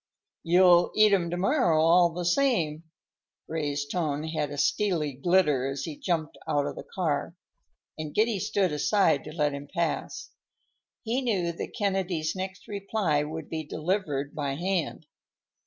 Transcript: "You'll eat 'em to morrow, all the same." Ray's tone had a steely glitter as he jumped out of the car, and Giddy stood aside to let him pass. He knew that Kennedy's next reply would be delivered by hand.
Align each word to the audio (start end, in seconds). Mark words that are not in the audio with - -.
"You'll 0.41 0.91
eat 0.95 1.13
'em 1.13 1.29
to 1.29 1.37
morrow, 1.37 1.79
all 1.79 2.09
the 2.09 2.25
same." 2.25 2.85
Ray's 3.47 3.85
tone 3.85 4.23
had 4.23 4.49
a 4.49 4.57
steely 4.57 5.13
glitter 5.13 5.67
as 5.67 5.83
he 5.83 5.95
jumped 5.95 6.39
out 6.47 6.65
of 6.65 6.75
the 6.75 6.87
car, 6.95 7.35
and 7.99 8.11
Giddy 8.11 8.39
stood 8.39 8.71
aside 8.71 9.23
to 9.25 9.31
let 9.31 9.53
him 9.53 9.67
pass. 9.71 10.31
He 11.03 11.21
knew 11.21 11.51
that 11.51 11.75
Kennedy's 11.77 12.35
next 12.35 12.67
reply 12.67 13.21
would 13.21 13.47
be 13.47 13.63
delivered 13.63 14.33
by 14.33 14.55
hand. 14.55 15.05